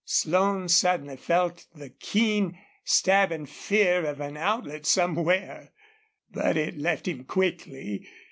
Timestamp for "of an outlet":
4.07-4.87